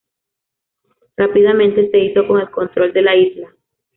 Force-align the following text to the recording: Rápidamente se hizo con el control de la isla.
Rápidamente 1.15 1.91
se 1.91 1.99
hizo 1.99 2.25
con 2.25 2.39
el 2.39 2.49
control 2.49 2.91
de 2.91 3.01
la 3.03 3.15
isla. 3.15 3.53